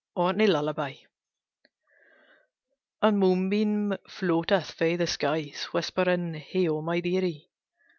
[0.15, 1.05] ORKNEY LULLABY
[3.03, 7.51] A moonbeam floateth from the skies, Whispering, "Heigho, my dearie!